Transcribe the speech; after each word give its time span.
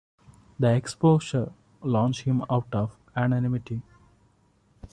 That 0.57 0.75
exposure 0.77 1.53
launched 1.83 2.21
him 2.21 2.41
out 2.49 2.73
of 2.73 2.97
anonymity. 3.15 3.83